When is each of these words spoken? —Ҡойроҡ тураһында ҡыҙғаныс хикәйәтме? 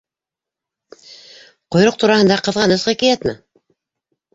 —Ҡойроҡ 1.75 2.03
тураһында 2.07 2.41
ҡыҙғаныс 2.49 2.91
хикәйәтме? 2.93 3.41